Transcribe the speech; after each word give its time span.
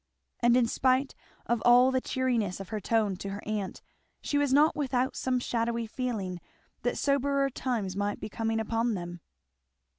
And 0.39 0.57
in 0.57 0.65
spite 0.65 1.13
of 1.45 1.61
all 1.63 1.91
the 1.91 2.01
cheeriness 2.01 2.59
of 2.59 2.69
her 2.69 2.79
tone 2.79 3.15
to 3.17 3.29
her 3.29 3.43
aunt, 3.45 3.83
she 4.19 4.39
was 4.39 4.51
not 4.51 4.75
without 4.75 5.15
some 5.15 5.37
shadowy 5.39 5.85
feeling 5.85 6.39
that 6.81 6.97
soberer 6.97 7.51
times 7.51 7.95
might 7.95 8.19
be 8.19 8.27
coming 8.27 8.59
upon 8.59 8.95
them. 8.95 9.21